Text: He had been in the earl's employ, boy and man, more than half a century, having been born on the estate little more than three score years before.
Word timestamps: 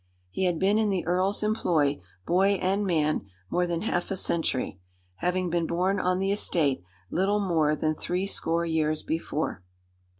He 0.31 0.45
had 0.45 0.57
been 0.57 0.79
in 0.79 0.89
the 0.89 1.05
earl's 1.05 1.43
employ, 1.43 2.01
boy 2.25 2.53
and 2.55 2.87
man, 2.87 3.27
more 3.51 3.67
than 3.67 3.81
half 3.83 4.09
a 4.09 4.15
century, 4.17 4.79
having 5.17 5.51
been 5.51 5.67
born 5.67 5.99
on 5.99 6.17
the 6.17 6.31
estate 6.31 6.81
little 7.11 7.39
more 7.39 7.75
than 7.75 7.93
three 7.93 8.25
score 8.25 8.65
years 8.65 9.03
before. 9.03 9.61